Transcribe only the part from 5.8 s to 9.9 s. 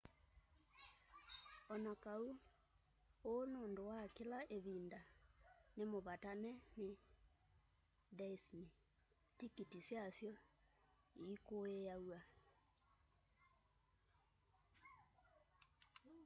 mũvatane nĩ dĩsney tĩkĩtĩ